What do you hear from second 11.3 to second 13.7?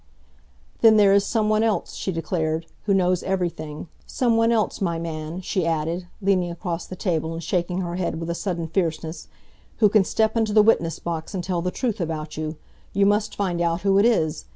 and tell the truth about you. You must find